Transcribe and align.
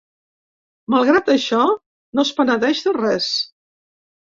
Malgrat 0.93 1.29
això, 1.33 1.59
no 2.21 2.25
es 2.25 2.33
penedeix 2.41 2.83
de 2.89 2.97
res. 3.03 3.31